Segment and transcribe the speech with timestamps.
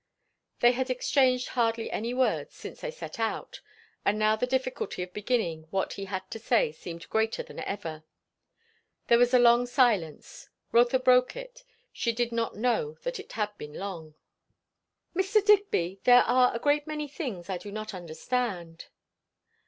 [0.61, 3.61] They had exchanged hardly any words since they set out;
[4.03, 8.03] and now the difficulty of beginning what he had to say seemed greater than ever.
[9.09, 10.49] There was a long silence.
[10.71, 14.15] Rotha broke it; she did not know that it had been long.
[15.15, 15.45] "Mr.
[15.45, 18.87] Digby there are a great many things I do not understand."